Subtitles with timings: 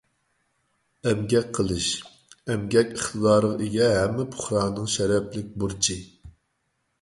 [1.09, 1.89] ئەمگەك قىلىش—
[2.53, 6.01] ئەمگەك ئىقتىدارىغا ئىگە ھەممە پۇقرانىڭ شەرەپلىك بۇرچى.